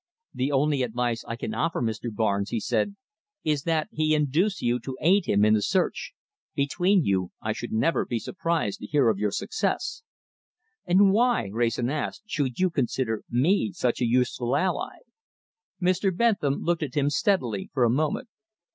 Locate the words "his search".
5.53-6.13